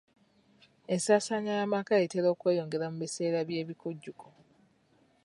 Ensaansaanya 0.93 1.51
y'amaka 1.59 1.93
etera 2.05 2.27
okweyongera 2.33 2.85
mu 2.91 2.97
biseera 3.03 3.39
by'ebikujjuko. 3.47 4.25